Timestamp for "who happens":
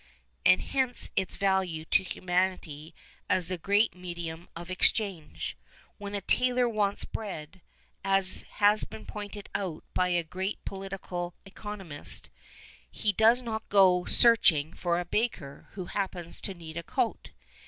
15.73-16.41